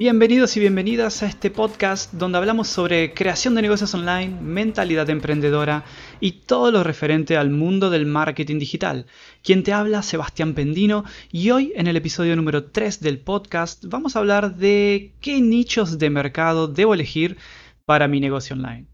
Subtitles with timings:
[0.00, 5.84] Bienvenidos y bienvenidas a este podcast donde hablamos sobre creación de negocios online, mentalidad emprendedora
[6.20, 9.04] y todo lo referente al mundo del marketing digital.
[9.42, 14.16] Quien te habla, Sebastián Pendino, y hoy en el episodio número 3 del podcast vamos
[14.16, 17.36] a hablar de qué nichos de mercado debo elegir
[17.84, 18.86] para mi negocio online.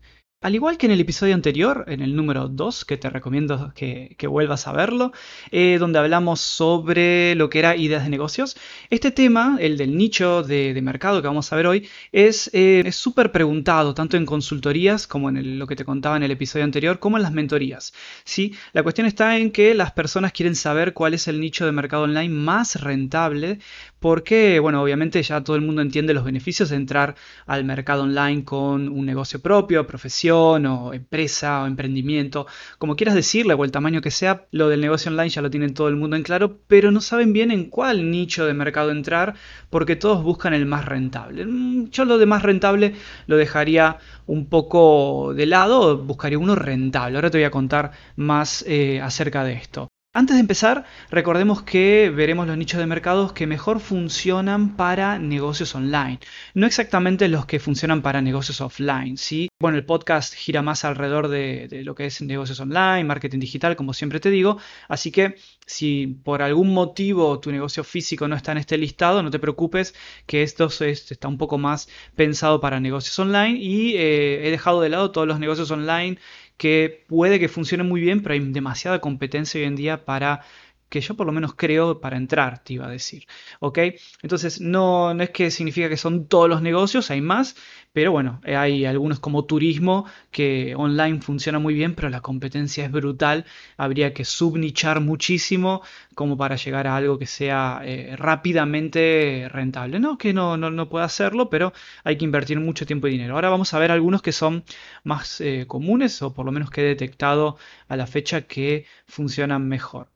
[0.47, 4.15] Al igual que en el episodio anterior, en el número 2, que te recomiendo que,
[4.29, 5.11] vuelvas a verlo,
[5.51, 8.57] eh, donde hablamos sobre lo que era ideas de negocios,
[8.89, 13.33] este tema, el del nicho de, mercado que vamos a ver hoy, es eh, súper
[13.33, 17.17] preguntado, tanto en consultorías como en lo que te contaba en el episodio anterior, como
[17.17, 17.93] en las mentorías.
[18.23, 18.55] ¿sí?
[18.73, 22.05] La cuestión está en que las personas quieren saber cuál es el nicho de mercado
[22.05, 23.59] online más rentable,
[23.99, 28.45] porque, bueno, obviamente ya todo el mundo entiende los beneficios de entrar al mercado online
[28.45, 32.47] con un negocio propio, profesión, o empresa o emprendimiento,
[32.79, 35.75] como quieras decirle o el tamaño que sea, lo del negocio online ya lo tienen
[35.75, 39.35] todo el mundo en claro, pero no saben bien en cuál nicho de mercado entrar
[39.71, 41.47] porque todos buscan el más rentable.
[41.47, 42.95] Mm, yo lo de más rentable
[43.27, 47.17] lo dejaría un poco de lado, buscaría uno rentable.
[47.17, 49.89] Ahora te voy a contar más eh, acerca de esto.
[50.17, 55.75] Antes de empezar, recordemos que veremos los nichos de mercados que mejor funcionan para negocios
[55.75, 56.21] online,
[56.55, 59.19] no exactamente los que funcionan para negocios offline.
[59.19, 59.51] ¿sí?
[59.61, 63.93] Bueno, el podcast gira más alrededor de, lo que es negocios online, marketing digital, como
[63.93, 64.57] siempre te digo,
[64.89, 65.37] así que
[65.67, 69.95] si por algún motivo tu negocio físico no está en este listado, no te preocupes
[70.25, 74.89] que esto está un poco más pensado para negocios online y eh, he dejado de
[74.89, 76.17] lado todos los negocios online
[76.57, 80.43] que puede que funcione muy bien, pero hay demasiada competencia hoy en día para
[80.89, 83.27] que yo por lo menos creo para entrar, te iba a decir.
[83.61, 83.79] ¿Ok?
[84.23, 87.57] Entonces, no, no es que significa que son todos los negocios, hay más,
[87.97, 92.93] pero bueno, hay algunos como turismo que online funciona muy bien, pero la competencia es
[92.93, 93.47] brutal.
[93.79, 95.83] Habría que subnichar muchísimo
[96.15, 99.99] como para llegar a algo que sea eh, rápidamente rentable.
[99.99, 101.73] No que no, no, no, pueda hacerlo, pero
[102.05, 103.35] hay que invertir mucho tiempo y dinero.
[103.35, 104.65] Ahora vamos a ver algunos que son
[105.05, 107.57] más eh, comunes o por lo menos que he detectado
[107.89, 110.09] a la fecha que funcionan mejor.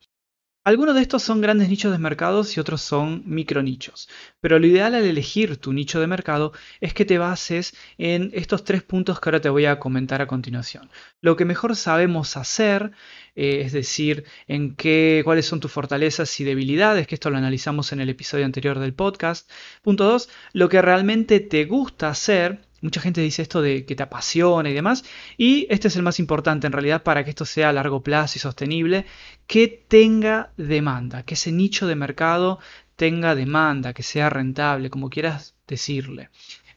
[0.62, 4.10] Algunos de estos son grandes nichos de mercados y otros son micronichos,
[4.40, 8.62] pero lo ideal al elegir tu nicho de mercado es que te bases en estos
[8.62, 10.90] tres puntos que ahora te voy a comentar a continuación.
[11.22, 12.92] Lo que mejor sabemos hacer,
[13.36, 17.92] eh, es decir, en qué, cuáles son tus fortalezas y debilidades, que esto lo analizamos
[17.92, 19.50] en el episodio anterior del podcast.
[19.80, 24.02] Punto 2, lo que realmente te gusta hacer Mucha gente dice esto de que te
[24.02, 25.04] apasiona y demás.
[25.36, 28.38] Y este es el más importante en realidad para que esto sea a largo plazo
[28.38, 29.06] y sostenible,
[29.46, 32.58] que tenga demanda, que ese nicho de mercado
[32.96, 36.30] tenga demanda, que sea rentable, como quieras decirle.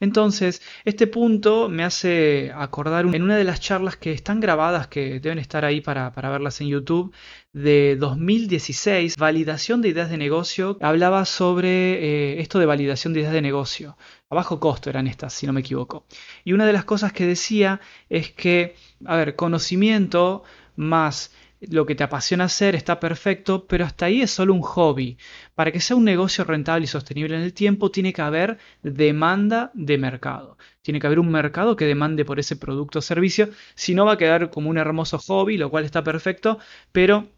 [0.04, 5.18] Entonces, este punto me hace acordar en una de las charlas que están grabadas, que
[5.18, 7.12] deben estar ahí para, verlas en YouTube,
[7.54, 13.32] de 2016, validación de ideas de negocio, hablaba sobre eh, esto de validación de ideas
[13.32, 13.96] de negocio.
[14.28, 16.04] A bajo costo eran estas, si no me equivoco.
[16.44, 18.76] Y una de las cosas que decía es que,
[19.06, 20.44] a ver, conocimiento
[20.76, 21.32] más
[21.70, 25.18] lo que te apasiona hacer está perfecto, pero hasta ahí es solo un hobby.
[25.54, 29.70] Para que sea un negocio rentable y sostenible en el tiempo, tiene que haber demanda
[29.74, 30.58] de mercado.
[30.82, 33.50] Tiene que haber un mercado que demande por ese producto o servicio.
[33.74, 36.58] Si no, va a quedar como un hermoso hobby, lo cual está perfecto,
[36.92, 37.28] pero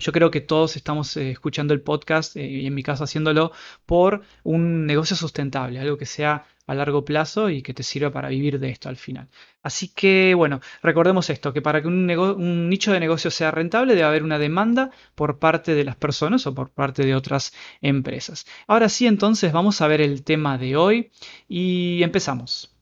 [0.00, 3.52] yo creo que todos estamos eh, escuchando el podcast eh, y en mi caso haciéndolo
[3.86, 8.28] por un negocio sustentable, algo que sea a largo plazo y que te sirva para
[8.28, 9.28] vivir de esto al final.
[9.62, 13.94] Así que bueno, recordemos esto, que para que un, un, nicho de negocio sea rentable
[13.94, 18.46] debe haber una demanda por parte de las personas o por parte de otras empresas.
[18.68, 21.10] Ahora sí, entonces vamos a ver el tema de hoy
[21.48, 22.79] y empezamos.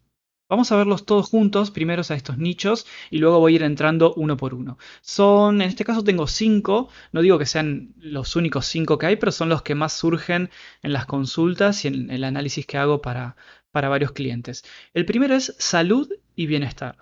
[0.48, 4.14] Vamos a verlos todos juntos, primero a estos nichos y luego voy a ir entrando
[4.14, 4.78] uno por uno.
[5.02, 9.16] Son, en este caso tengo cinco, no digo que sean los únicos cinco que hay,
[9.16, 10.48] pero son los que más surgen
[10.82, 13.36] en las consultas y en el análisis que hago para,
[13.72, 14.64] para varios clientes.
[14.94, 16.96] El primero es salud y bienestar.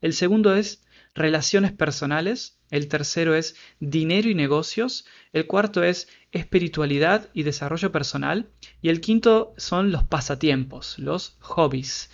[0.00, 0.82] El segundo es
[1.14, 2.58] relaciones personales.
[2.70, 5.06] El tercero es dinero y negocios.
[5.32, 8.48] El cuarto es espiritualidad y desarrollo personal.
[8.80, 12.10] Y el quinto son los pasatiempos, los hobbies.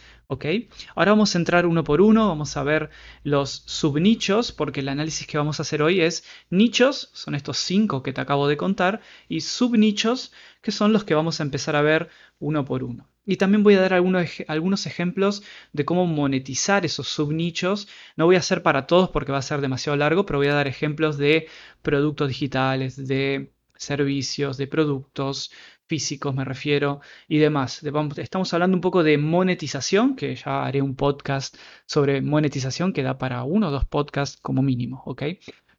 [0.95, 2.91] Ahora vamos a entrar uno por uno, vamos a ver
[3.23, 8.03] los subnichos, porque el análisis que vamos a hacer hoy es nichos, son estos cinco
[8.03, 10.33] que te acabo de contar, y subnichos,
[10.63, 12.09] que son los que vamos a empezar a ver
[12.39, 13.09] uno por uno.
[13.25, 15.43] Y también voy a dar algunos, algunos ejemplos
[15.73, 17.87] de cómo monetizar esos subnichos.
[18.17, 20.55] No voy a hacer para todos porque va a ser demasiado largo, pero voy a
[20.55, 21.47] dar ejemplos de
[21.83, 25.53] productos digitales, de servicios, de productos,
[25.87, 27.83] físicos me refiero y demás.
[28.17, 31.57] Estamos hablando un poco de monetización, que ya haré un podcast
[31.87, 35.23] sobre monetización que da para uno o dos podcasts como mínimo, ¿ok?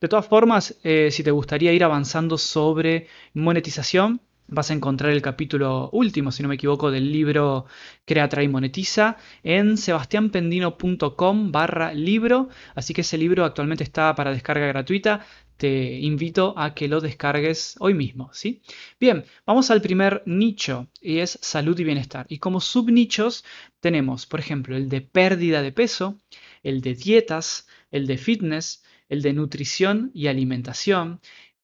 [0.02, 5.22] De todas formas, eh, si te gustaría ir avanzando sobre monetización, vas a encontrar el
[5.22, 7.66] capítulo último, si no me equivoco, del libro
[8.06, 12.50] Crea, Trae y Monetiza en sebastianpendino.com barra libro.
[12.76, 15.26] Así que ese libro actualmente está para descarga gratuita.
[15.64, 18.62] Te invito a que lo descargues hoy mismo, ¿sí?
[19.00, 22.26] Bien, vamos al primer nicho y es salud y bienestar.
[22.28, 23.46] Y como subnichos
[23.80, 26.20] tenemos, por ejemplo, el de pérdida de peso,
[26.64, 31.22] el de dietas, el de fitness, el de nutrición y alimentación,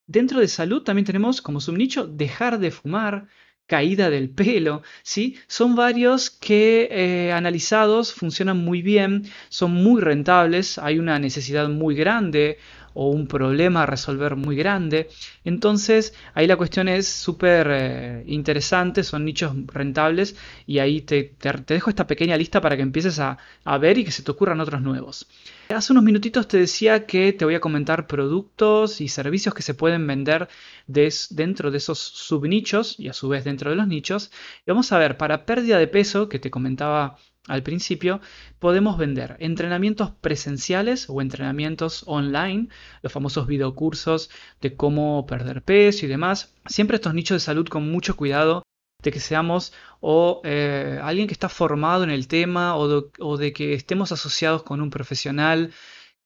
[0.07, 3.27] Dentro de salud también tenemos como subnicho dejar de fumar,
[3.69, 5.37] caída del pelo, ¿sí?
[5.47, 11.95] Son varios que eh, analizados funcionan muy bien, son muy rentables, hay una necesidad muy
[11.95, 12.57] grande
[12.93, 15.09] o un problema a resolver muy grande.
[15.43, 21.33] Entonces ahí la cuestión es súper eh, interesante, son nichos rentables y ahí te,
[21.67, 24.59] dejo esta pequeña lista para que empieces a, a ver y que se te ocurran
[24.59, 25.27] otros nuevos.
[25.69, 29.75] Hace unos minutitos te decía que te voy a comentar productos y servicios que se
[29.75, 30.49] pueden vender
[30.87, 34.31] dentro de esos subnichos y a su vez dentro de los nichos.
[34.65, 37.17] Y vamos a ver, para pérdida de peso, que te comentaba
[37.49, 38.21] al principio,
[38.59, 42.69] podemos vender entrenamientos presenciales o entrenamientos online,
[43.01, 44.29] los famosos videocursos
[44.61, 46.53] de cómo perder peso y demás.
[46.67, 48.63] Siempre estos nichos de salud con mucho cuidado
[49.01, 53.73] de que seamos o eh, alguien que está formado en el tema o de, que
[53.73, 55.73] estemos asociados con un profesional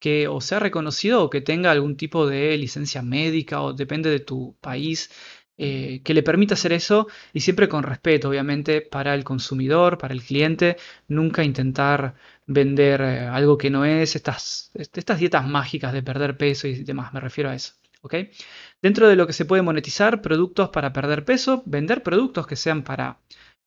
[0.00, 4.20] que o sea reconocido o que tenga algún tipo de licencia médica o depende de
[4.20, 5.10] tu país
[5.58, 10.14] eh, que le permita hacer eso y siempre con respeto, obviamente, para el consumidor, para
[10.14, 10.76] el cliente,
[11.08, 12.14] nunca intentar
[12.46, 17.12] vender eh, algo que no es, estas, estas dietas mágicas de perder peso y demás,
[17.12, 17.74] me refiero a eso.
[18.82, 22.82] Dentro de lo que se puede monetizar, productos para perder peso, vender productos que sean
[22.82, 23.18] para,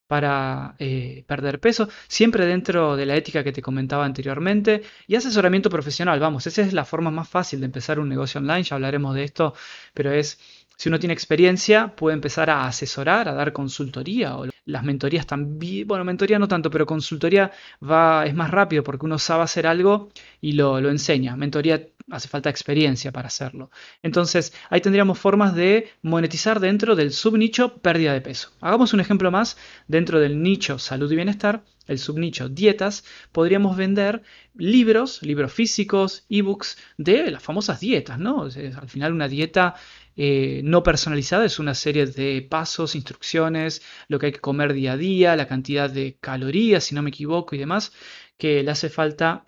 [0.07, 5.69] para eh, perder peso, siempre dentro de la ética que te comentaba anteriormente, y asesoramiento
[5.69, 9.15] profesional, vamos, esa es la forma más fácil de empezar un negocio online, ya hablaremos
[9.15, 9.53] de esto,
[9.93, 10.39] pero es
[10.77, 14.37] si uno tiene experiencia, puede empezar a asesorar, a dar consultoría.
[14.37, 17.51] O las mentorías también, bueno, mentoría no tanto, pero consultoría
[17.81, 20.09] va, es más rápido porque uno sabe hacer algo
[20.39, 21.35] y lo, lo enseña.
[21.35, 23.71] Mentoría hace falta experiencia para hacerlo.
[24.03, 28.51] Entonces, ahí tendríamos formas de monetizar dentro del subnicho pérdida de peso.
[28.61, 29.57] Hagamos un ejemplo más
[29.87, 34.21] dentro del nicho salud y bienestar el subnicho dietas, podríamos vender
[34.55, 38.43] libros, libros físicos, ebooks de las famosas dietas, ¿no?
[38.43, 39.75] al final una dieta
[40.17, 44.93] eh, no personalizada es una serie de pasos, instrucciones, lo que hay que comer día
[44.93, 47.93] a día, la cantidad de calorías, si no me equivoco, y demás,
[48.37, 49.45] que le hace falta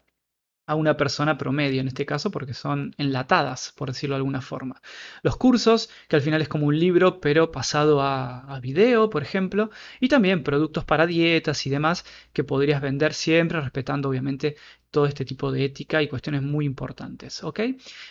[0.70, 4.82] a una persona promedio en este caso porque son enlatadas, por decirlo de alguna forma.
[5.24, 9.24] Los cursos, que al final es como un libro pero pasado a, a, video, por
[9.24, 14.58] ejemplo, y también productos para dietas y demás que podrías vender siempre respetando obviamente
[14.92, 17.44] todo este tipo de ética y cuestiones muy importantes.
[17.44, 17.60] ¿Ok?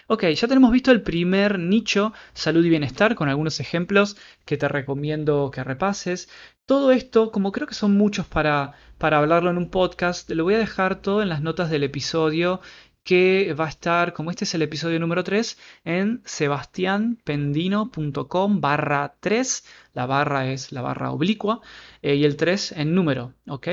[0.06, 4.68] Ok, ya tenemos visto el primer nicho, salud y bienestar, con algunos ejemplos que te
[4.68, 6.28] recomiendo que repases.
[6.66, 10.54] Todo esto, como creo que son muchos para, para hablarlo en un podcast, lo voy
[10.54, 12.60] a dejar todo en las notas del episodio
[13.08, 15.56] que va a estar, como este es el episodio número 3,
[15.86, 19.64] en sebastianpendino.com barra 3.
[19.94, 21.62] La barra es la barra oblicua
[22.02, 23.68] eh, y el 3 en número, ¿ok?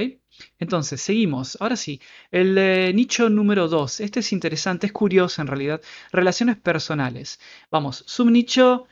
[0.57, 1.57] Entonces, seguimos.
[1.59, 1.99] Ahora sí,
[2.31, 3.99] el eh, nicho número 2.
[3.99, 5.81] Este es interesante, es curioso en realidad.
[6.13, 7.41] Relaciones personales.
[7.69, 8.87] Vamos, subnicho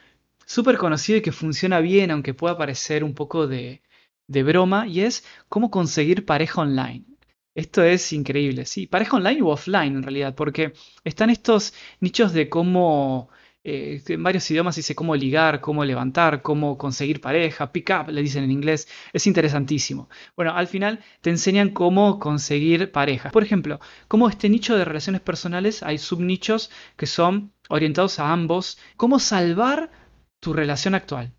[0.45, 3.81] súper conocido y que funciona bien, aunque pueda parecer un poco de,
[4.27, 7.12] de broma, y es cómo conseguir pareja online.
[7.55, 12.49] Esto es increíble, sí, pareja online u offline en realidad, porque están estos nichos de
[12.49, 13.29] cómo
[13.65, 18.21] eh, en varios idiomas dice cómo ligar, cómo levantar, cómo conseguir pareja, pick up, le
[18.21, 18.87] dicen en inglés.
[19.13, 20.09] Es interesantísimo.
[20.35, 23.29] Bueno, al final te enseñan cómo conseguir pareja.
[23.31, 28.77] Por ejemplo, como este nicho de relaciones personales hay subnichos que son orientados a ambos.
[28.97, 29.91] Cómo salvar
[30.41, 31.33] tu relación actual.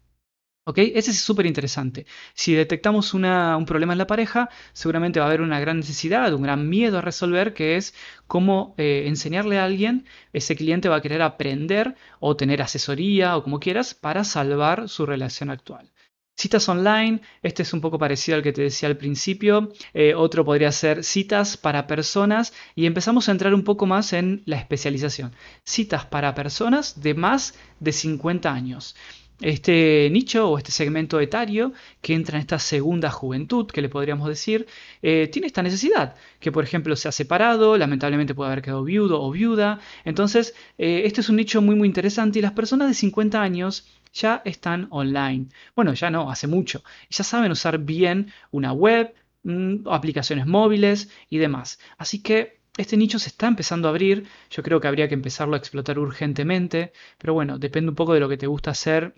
[0.66, 0.78] ¿Ok?
[0.78, 2.06] Ese es súper interesante.
[2.32, 6.42] Si detectamos un problema en la pareja, seguramente va a haber una gran necesidad, un
[6.42, 7.94] gran miedo a resolver, que es
[8.26, 13.42] cómo eh, enseñarle a alguien, ese cliente va a querer aprender o tener asesoría o
[13.42, 15.90] como quieras para salvar su relación actual.
[16.36, 20.44] Citas online, este es un poco parecido al que te decía al principio, eh, otro
[20.44, 25.32] podría ser citas para personas y empezamos a entrar un poco más en la especialización.
[25.64, 28.96] Citas para personas de más de 50 años
[29.40, 34.28] este nicho o este segmento etario que entra en esta segunda juventud, que le podríamos
[34.28, 34.66] decir,
[35.02, 39.22] eh, tiene esta necesidad, que por ejemplo se ha separado, lamentablemente puede haber quedado viudo
[39.22, 39.80] o viuda.
[40.04, 43.86] Entonces, eh, este es un nicho muy muy interesante y las personas de 50 años
[44.12, 45.46] ya están online.
[45.74, 46.82] Bueno, ya no, hace mucho.
[47.10, 51.78] Ya saben usar bien una web, mm, aplicaciones móviles y demás.
[51.98, 55.54] Así que este nicho se está empezando a abrir, yo creo que habría que empezarlo
[55.54, 59.14] a explotar urgentemente, pero bueno, depende un poco de lo que te gusta hacer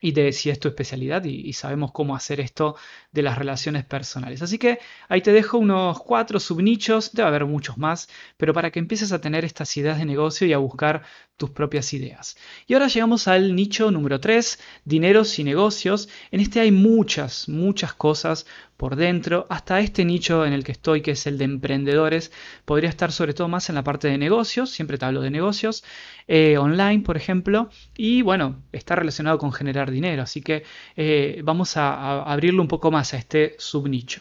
[0.00, 2.76] y de si es tu especialidad y, sabemos cómo hacer esto
[3.12, 4.42] de las relaciones personales.
[4.42, 8.78] Así que ahí te dejo unos cuatro subnichos, debe haber muchos más, pero para que
[8.78, 11.02] empieces a tener estas ideas de negocio y a buscar
[11.36, 12.36] tus propias ideas.
[12.66, 16.08] Y ahora llegamos al nicho número 3, dineros y negocios.
[16.30, 21.00] En este hay muchas, muchas cosas por dentro, hasta este nicho en el que estoy,
[21.00, 22.32] que es el de emprendedores,
[22.64, 25.84] podría estar sobre todo más en la parte de negocios, siempre te hablo de negocios,
[26.28, 30.64] eh, online, por ejemplo, y bueno, está relacionado con generar dinero, así que
[30.96, 34.20] eh, vamos a, abrirlo un poco más a este subnicho.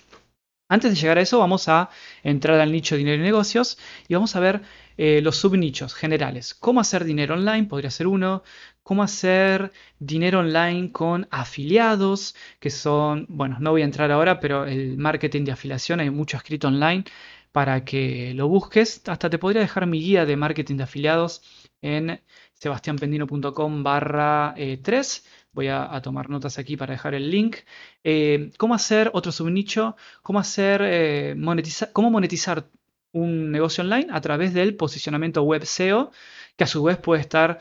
[0.67, 1.89] Antes de llegar a eso, vamos a
[2.23, 4.61] entrar al nicho dinero y negocios y vamos a ver
[4.97, 6.53] eh, los subnichos generales.
[6.53, 8.43] Cómo hacer dinero online, podría ser uno.
[8.83, 14.65] Cómo hacer dinero online con afiliados, que son, bueno, no voy a entrar ahora, pero
[14.65, 17.03] el marketing de afiliación, hay mucho escrito online
[17.51, 19.01] para que lo busques.
[19.07, 21.41] Hasta te podría dejar mi guía de marketing de afiliados
[21.81, 22.21] en
[22.53, 25.23] sebastianpendino.com barra 3.
[25.25, 27.57] Eh, voy a, tomar notas aquí para dejar el link.
[28.03, 29.95] Eh, ¿Cómo hacer otro subnicho?
[30.21, 32.69] ¿Cómo hacer monetizar, cómo monetizar
[33.15, 36.11] un negocio online a través del posicionamiento web SEO,
[36.57, 37.59] que a su vez puede estar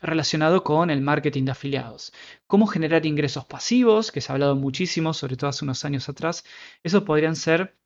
[0.00, 2.12] relacionado con el marketing de afiliados.
[2.46, 6.44] Cómo generar ingresos pasivos, que se ha hablado muchísimo, sobre todo hace unos años atrás.
[6.82, 7.76] Esos podrían ser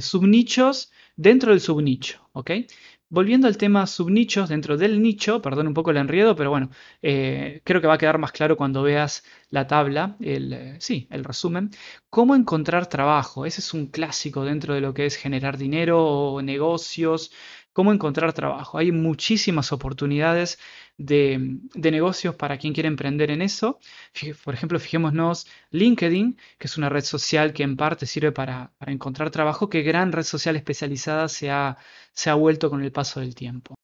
[0.00, 2.28] subnichos dentro del subnicho.
[3.12, 6.70] Volviendo al tema subnichos dentro del nicho, perdón un poco el enredo, pero bueno,
[7.02, 11.08] eh, creo que va a quedar más claro cuando veas la tabla, el, eh, sí,
[11.10, 11.70] el resumen.
[12.08, 13.46] ¿Cómo encontrar trabajo?
[13.46, 17.32] Ese es un clásico dentro de lo que es generar dinero o negocios
[17.72, 18.78] cómo encontrar trabajo.
[18.78, 20.58] Hay muchísimas oportunidades
[20.96, 23.78] de, negocios para quien quiere emprender en eso.
[24.44, 29.30] Por ejemplo, fijémonos LinkedIn, que es una red social que en parte sirve para, encontrar
[29.30, 31.78] trabajo, qué gran red social especializada se ha,
[32.12, 33.74] se ha vuelto con el paso del tiempo.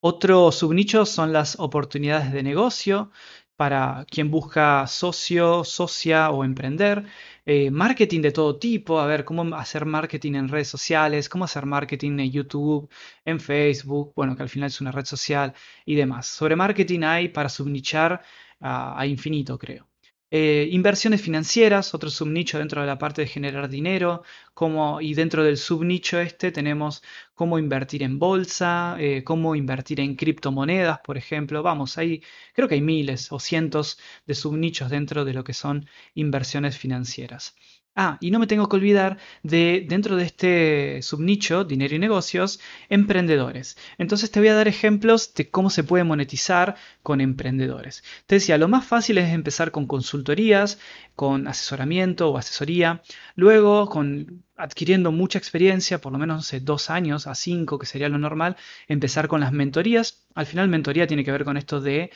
[0.00, 3.10] Otro subnicho son las oportunidades de negocio
[3.58, 7.04] para quien busca socio, socia o emprender.
[7.44, 11.66] Eh, marketing de todo tipo, a ver, cómo hacer marketing en redes sociales, cómo hacer
[11.66, 12.88] marketing en YouTube,
[13.24, 16.26] en Facebook, bueno, que al final es una red social y demás.
[16.28, 18.22] Sobre marketing hay para subnichar
[18.60, 19.87] a infinito, creo.
[20.30, 25.42] Eh, inversiones financieras, otro subnicho dentro de la parte de generar dinero, como, y dentro
[25.42, 27.02] del subnicho este tenemos
[27.34, 31.62] cómo invertir en bolsa, eh, cómo invertir en criptomonedas, por ejemplo.
[31.62, 32.22] Vamos, ahí
[32.54, 37.54] creo que hay miles o cientos de subnichos dentro de lo que son inversiones financieras.
[38.00, 42.60] Ah, y no me tengo que olvidar de, dentro de este subnicho, dinero y negocios,
[42.88, 43.76] emprendedores.
[43.98, 48.04] Entonces te voy a dar ejemplos de cómo se puede monetizar con emprendedores.
[48.26, 50.78] Te decía, lo más fácil es empezar con consultorías,
[51.16, 53.02] con asesoramiento o asesoría,
[53.34, 58.18] luego con adquiriendo mucha experiencia, por lo menos dos años a cinco, que sería lo
[58.18, 60.24] normal, empezar con las mentorías.
[60.36, 62.12] Al final mentoría tiene que ver con esto de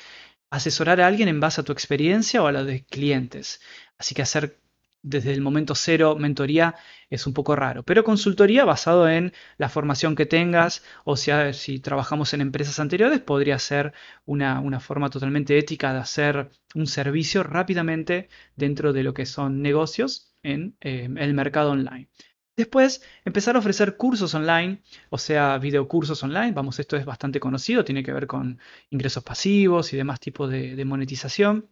[0.50, 3.60] asesorar a alguien en base a tu experiencia o a la de clientes.
[3.98, 4.61] Así que hacer
[5.02, 6.76] desde el momento cero mentoría
[7.10, 11.80] es un poco raro, pero consultoría basado en la formación que tengas o sea, si
[11.80, 13.92] trabajamos en empresas anteriores podría ser
[14.24, 20.34] una, forma totalmente ética de hacer un servicio rápidamente dentro de lo que son negocios
[20.42, 22.08] en eh, el mercado online.
[22.56, 26.52] Después, empezar a ofrecer cursos online, o sea, videocursos online.
[26.52, 30.84] Vamos, esto es bastante conocido, tiene que ver con ingresos pasivos y demás tipos de
[30.84, 31.68] monetización.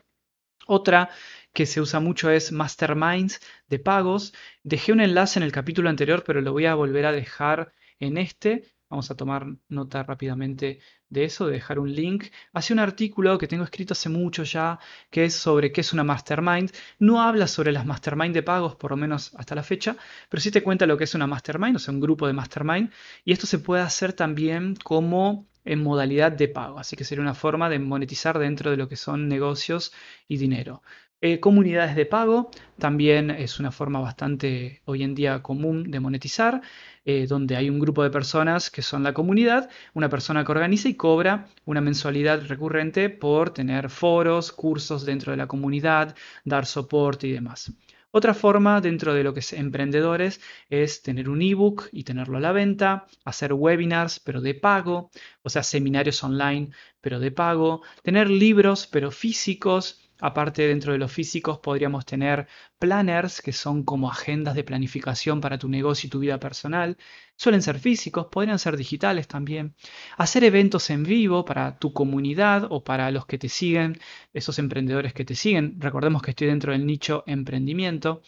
[0.66, 1.10] Otra
[1.52, 4.32] que se usa mucho es Masterminds de pagos.
[4.62, 8.18] Dejé un enlace en el capítulo anterior, pero lo voy a volver a dejar en
[8.18, 8.64] este.
[8.88, 13.46] Vamos a tomar nota rápidamente de eso, de dejar un link hacia un artículo que
[13.46, 14.80] tengo escrito hace mucho ya,
[15.10, 16.72] que es sobre qué es una mastermind.
[16.98, 19.96] No habla sobre las mastermind de pagos, por lo menos hasta la fecha,
[20.28, 22.90] pero sí te cuenta lo que es una mastermind, o sea, un grupo de mastermind.
[23.24, 27.34] Y esto se puede hacer también como en modalidad de pago, así que sería una
[27.34, 29.92] forma de monetizar dentro de lo que son negocios
[30.26, 30.82] y dinero.
[31.22, 36.62] Eh, comunidades de pago también es una forma bastante hoy en día común de monetizar,
[37.04, 40.88] eh, donde hay un grupo de personas que son la comunidad, una persona que organiza
[40.88, 47.26] y cobra una mensualidad recurrente por tener foros, cursos dentro de la comunidad, dar soporte
[47.26, 47.70] y demás.
[48.12, 52.40] Otra forma dentro de lo que es emprendedores es tener un ebook y tenerlo a
[52.40, 55.10] la venta, hacer webinars pero de pago,
[55.42, 56.70] o sea, seminarios online
[57.02, 62.46] pero de pago, tener libros pero físicos, Aparte, dentro de los físicos podríamos tener
[62.78, 66.96] planners, que son como agendas de planificación para tu negocio y tu vida personal.
[67.36, 69.74] Suelen ser físicos, podrían ser digitales también.
[70.16, 73.98] Hacer eventos en vivo para tu comunidad o para los que te siguen,
[74.34, 75.76] esos emprendedores que te siguen.
[75.80, 78.22] Recordemos que estoy dentro del nicho emprendimiento.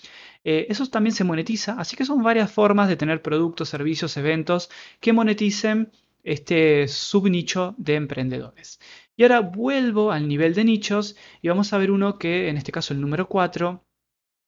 [0.45, 4.71] Eh, eso también se monetiza, así que son varias formas de tener productos, servicios, eventos
[5.01, 5.93] que moneticen
[6.25, 8.81] este subnicho de emprendedores.
[9.17, 12.73] Y ahora vuelvo al nivel de nichos y vamos a ver uno que, en este
[12.73, 13.85] caso el número 4,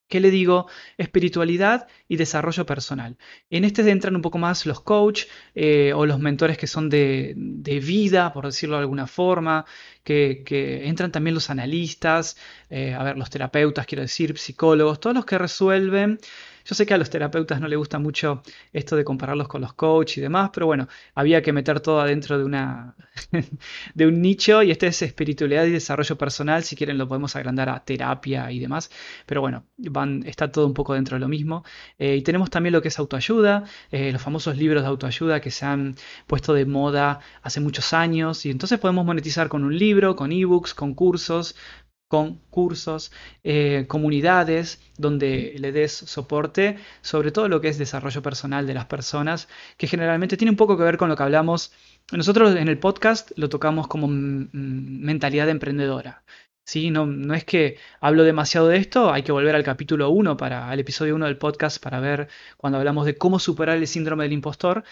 [0.08, 0.68] ¿Qué le digo?
[0.98, 3.16] Espiritualidad y desarrollo personal.
[3.50, 7.34] En este entran un poco más los coach eh, o los mentores que son de,
[7.82, 9.64] vida, por decirlo de alguna forma,
[10.02, 10.42] que,
[10.84, 12.36] entran también los analistas,
[12.68, 16.18] eh, a ver, los terapeutas, quiero decir, psicólogos, todos los que resuelven
[16.64, 18.42] yo sé que a los terapeutas no les gusta mucho
[18.72, 22.38] esto de compararlos con los coaches y demás, pero bueno, había que meter todo adentro
[22.38, 22.96] de, una
[23.94, 26.64] de un nicho y este es espiritualidad y desarrollo personal.
[26.64, 28.90] Si quieren lo podemos agrandar a terapia y demás,
[29.26, 31.64] pero bueno, van, está todo un poco dentro de lo mismo.
[31.98, 35.50] Eh, y tenemos también lo que es autoayuda, eh, los famosos libros de autoayuda que
[35.50, 40.16] se han puesto de moda hace muchos años y entonces podemos monetizar con un libro,
[40.16, 41.56] con ebooks, con cursos,
[42.08, 48.66] con cursos, eh, comunidades donde le des soporte sobre todo lo que es desarrollo personal
[48.66, 51.72] de las personas, que generalmente tiene un poco que ver con lo que hablamos.
[52.12, 56.24] Nosotros en el podcast lo tocamos como mentalidad emprendedora.
[56.64, 56.90] ¿sí?
[56.90, 60.68] No, no, es que hablo demasiado de esto, hay que volver al capítulo 1, para,
[60.68, 64.32] al episodio 1 del podcast para ver cuando hablamos de cómo superar el síndrome del
[64.32, 64.84] impostor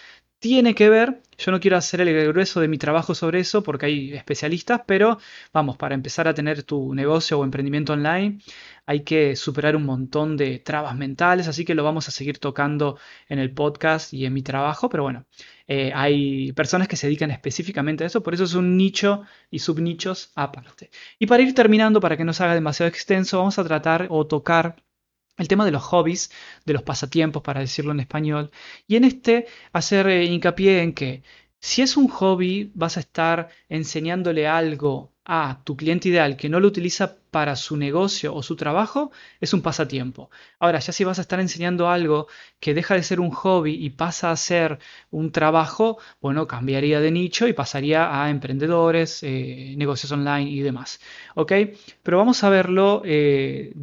[0.43, 3.85] tiene que ver, yo no quiero hacer el grueso de mi trabajo sobre eso porque
[3.85, 5.17] hay especialistas, pero
[5.53, 8.39] vamos, para empezar a tener tu negocio o emprendimiento online
[8.85, 12.97] hay que superar un montón de trabas mentales, así que lo vamos a seguir tocando
[13.29, 15.25] en el podcast y en mi trabajo, pero bueno,
[15.65, 19.59] eh, hay personas que se dedican específicamente a eso, por eso es un nicho y
[19.59, 20.89] subnichos aparte.
[21.19, 24.27] Y para ir terminando, para que no se haga demasiado extenso, vamos a tratar o
[24.27, 24.75] tocar
[25.37, 26.31] el tema de los hobbies,
[26.65, 28.51] de los pasatiempos, para decirlo en español,
[28.87, 31.23] y en este hacer eh, hincapié en que
[31.59, 36.59] si es un hobby, vas a estar enseñándole algo a tu cliente ideal que no
[36.59, 39.11] lo utiliza para su negocio o su trabajo,
[39.41, 40.29] es un pasatiempo.
[40.59, 42.27] Ahora, ya si vas a estar enseñando algo
[42.59, 44.77] que deja de ser un hobby y pasa a ser
[45.09, 50.99] un trabajo, bueno, cambiaría de nicho y pasaría a emprendedores, eh, negocios online y demás.
[51.33, 51.51] ¿Ok?
[52.03, 53.73] Pero vamos a verlo eh,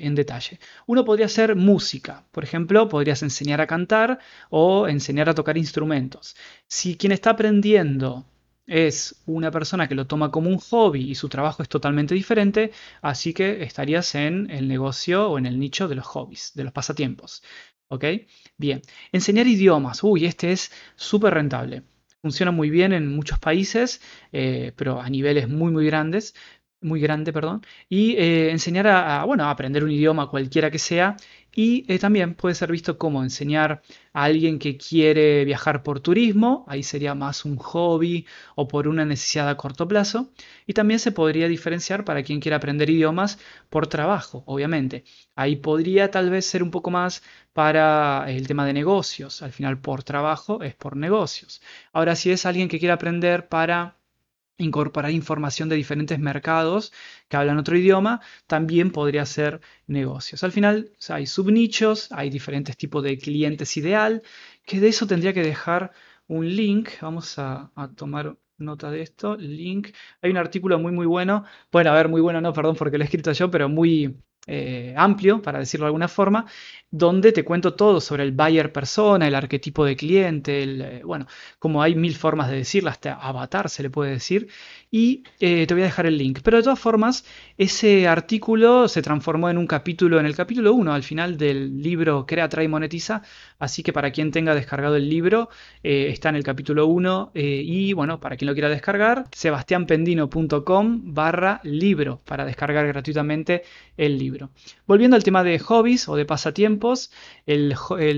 [0.00, 0.60] en detalle.
[0.86, 2.24] Uno podría ser música.
[2.30, 6.36] Por ejemplo, podrías enseñar a cantar o enseñar a tocar instrumentos.
[6.68, 8.24] Si quien está aprendiendo
[8.66, 12.72] es una persona que lo toma como un hobby y su trabajo es totalmente diferente,
[13.02, 16.72] así que estarías en el negocio o en el nicho de los hobbies, de los
[16.72, 17.42] pasatiempos.
[17.88, 18.04] ¿Ok?
[18.56, 20.02] Bien, enseñar idiomas.
[20.02, 21.82] Uy, este es súper rentable.
[22.22, 24.00] Funciona muy bien en muchos países,
[24.32, 26.34] eh, pero a niveles muy, muy grandes
[26.84, 31.16] muy grande, perdón, y eh, enseñar a, bueno, a aprender un idioma cualquiera que sea
[31.54, 36.64] y eh, también puede ser visto como enseñar a alguien que quiere viajar por turismo,
[36.68, 40.30] ahí sería más un hobby o por una necesidad a corto plazo.
[40.66, 43.38] Y también se podría diferenciar para quien quiera aprender idiomas
[43.70, 45.04] por trabajo, obviamente.
[45.36, 49.42] Ahí podría tal vez ser un poco más para el tema de negocios.
[49.42, 51.62] Al final por trabajo es por negocios.
[51.92, 53.96] Ahora si es alguien que quiere aprender para
[54.58, 56.92] incorporar información de diferentes mercados
[57.28, 60.44] que hablan otro idioma, también podría ser negocios.
[60.44, 64.22] Al final hay subnichos, hay diferentes tipos de clientes ideal,
[64.64, 65.92] que de eso tendría que dejar
[66.26, 66.90] un link.
[67.00, 69.88] Vamos a, a tomar nota de esto, link.
[70.22, 73.04] Hay un artículo muy muy bueno, bueno, a ver, muy bueno no, perdón porque lo
[73.04, 76.46] he escrito yo, pero muy eh, amplio, para decirlo de alguna forma,
[76.90, 81.26] donde te cuento todo sobre el buyer persona, el arquetipo de cliente, eh, bueno,
[81.58, 84.48] como hay mil formas de decirlo, hasta avatar se le puede decir,
[84.94, 86.38] y eh, te voy a dejar el link.
[86.44, 87.24] Pero de todas formas,
[87.58, 92.26] ese artículo se transformó en un capítulo, en el capítulo 1, al final del libro
[92.26, 93.22] Crea, Trae Monetiza,
[93.58, 95.48] así que para quien tenga descargado el libro,
[95.82, 102.20] está en el capítulo 1, y bueno, para quien lo quiera descargar, sebastianpendino.com barra libro,
[102.24, 103.64] para descargar gratuitamente
[103.96, 104.50] el libro.
[104.86, 107.10] Volviendo al tema de hobbies o de pasatiempos,
[107.46, 107.74] el,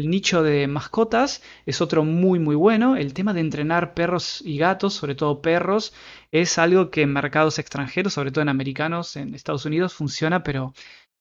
[0.08, 2.96] nicho de mascotas es otro muy muy bueno.
[2.96, 5.92] El tema de entrenar perros y gatos, sobre todo perros,
[6.40, 10.72] es algo que en mercados extranjeros, sobre todo en americanos, en Estados Unidos, funciona, pero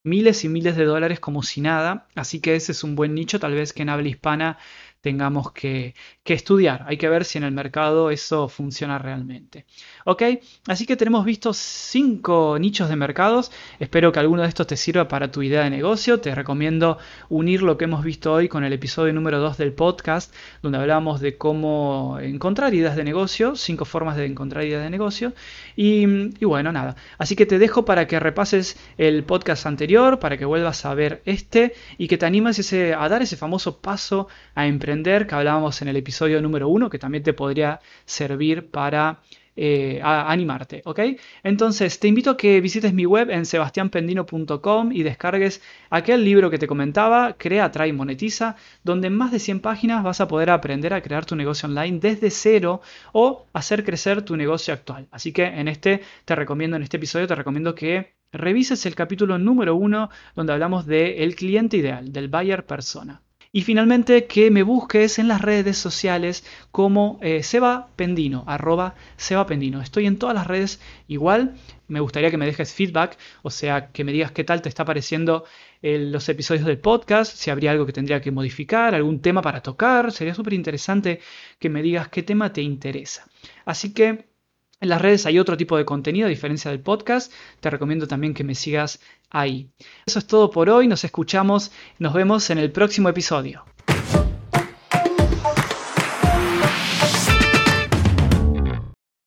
[0.04, 2.08] miles y miles de dólares como si nada.
[2.14, 4.58] Así que ese es un buen nicho, tal vez que en habla hispana
[5.00, 6.84] tengamos que, estudiar.
[6.88, 9.64] Hay que ver si en el mercado eso funciona realmente.
[10.04, 10.22] ¿Ok?
[10.66, 13.52] Así que tenemos visto cinco nichos de mercados.
[13.78, 16.18] Espero que alguno de estos te sirva para tu idea de negocio.
[16.18, 20.34] Te recomiendo unir lo que hemos visto hoy con el episodio número 2 del podcast,
[20.62, 25.32] donde hablamos de cómo encontrar ideas de negocio, cinco formas de encontrar ideas de negocio.
[25.76, 26.02] Y,
[26.40, 26.96] y bueno, nada.
[27.18, 31.22] Así que te dejo para que repases el podcast anterior, para que vuelvas a ver
[31.24, 35.82] este y que te animes ese, a dar ese famoso paso a emprender que hablábamos
[35.82, 39.20] en el episodio número uno, que también te podría servir para
[39.58, 41.00] eh, animarte, ¿ok?
[41.42, 46.58] Entonces te invito a que visites mi web en sebastianpendino.com y descargues aquel libro que
[46.58, 50.50] te comentaba, Crea, Trae y Monetiza, donde en más de 100 páginas vas a poder
[50.50, 55.08] aprender a crear tu negocio online desde cero o hacer crecer tu negocio actual.
[55.10, 59.38] Así que en este te recomiendo, en este episodio te recomiendo que revises el capítulo
[59.38, 63.22] número uno donde hablamos del cliente ideal, del buyer persona.
[63.56, 69.46] Y finalmente que me busques en las redes sociales como eh, Seba Pendino, arroba Seba
[69.46, 69.80] Pendino.
[69.80, 71.54] Estoy en todas las redes igual.
[71.88, 74.84] Me gustaría que me dejes feedback, o sea, que me digas qué tal te está
[74.84, 75.46] pareciendo
[75.80, 79.62] eh, los episodios del podcast, si habría algo que tendría que modificar, algún tema para
[79.62, 80.12] tocar.
[80.12, 81.20] Sería súper interesante
[81.58, 83.26] que me digas qué tema te interesa.
[83.64, 84.35] Así que
[84.80, 87.32] en las redes hay otro tipo de contenido a diferencia del podcast.
[87.60, 89.70] Te recomiendo también que me sigas ahí.
[90.04, 90.86] Eso es todo por hoy.
[90.86, 91.72] Nos escuchamos.
[91.98, 93.64] Nos vemos en el próximo episodio.